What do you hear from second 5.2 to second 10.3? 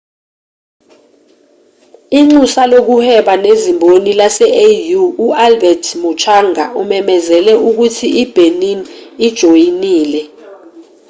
u-albert muchanga umemezele ukuthi i-benin ijoyinile